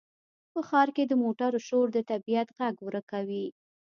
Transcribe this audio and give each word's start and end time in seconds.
په 0.51 0.59
ښار 0.67 0.87
کې 0.95 1.03
د 1.07 1.13
موټرو 1.23 1.59
شور 1.67 1.87
د 1.93 1.97
طبیعت 2.11 2.47
غږ 2.57 2.75
ورکوي. 2.87 3.45